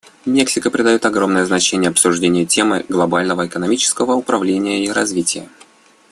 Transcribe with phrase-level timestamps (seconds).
[0.25, 5.47] Мексика придает огромное значение обсуждению темы глобального экономического управления и развития.